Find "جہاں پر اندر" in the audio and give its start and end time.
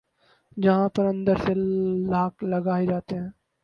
0.57-1.35